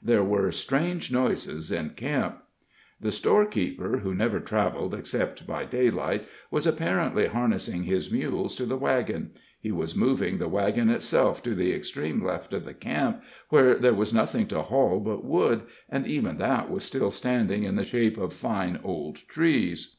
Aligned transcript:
There 0.00 0.22
were 0.22 0.52
strange 0.52 1.10
noises 1.10 1.72
in 1.72 1.90
camp. 1.96 2.44
The 3.00 3.10
storekeeper, 3.10 3.98
who 4.04 4.14
never 4.14 4.38
traveled 4.38 4.94
except 4.94 5.48
by 5.48 5.64
daylight, 5.64 6.28
was 6.48 6.64
apparently 6.64 7.26
harnessing 7.26 7.82
his 7.82 8.08
mules 8.08 8.54
to 8.54 8.66
the 8.66 8.76
wagon 8.76 9.32
he 9.60 9.72
was 9.72 9.96
moving 9.96 10.38
the 10.38 10.46
wagon 10.46 10.90
itself 10.90 11.42
to 11.42 11.56
the 11.56 11.72
extreme 11.74 12.24
left 12.24 12.52
of 12.52 12.66
the 12.66 12.72
camp, 12.72 13.24
where 13.48 13.74
there 13.74 13.92
was 13.92 14.14
nothing 14.14 14.46
to 14.46 14.62
haul 14.62 15.00
but 15.00 15.24
wood, 15.24 15.62
and 15.88 16.06
even 16.06 16.38
that 16.38 16.70
was 16.70 16.84
still 16.84 17.10
standing 17.10 17.64
in 17.64 17.74
the 17.74 17.82
shape 17.82 18.16
of 18.16 18.32
fine 18.32 18.78
old 18.84 19.16
trees. 19.26 19.96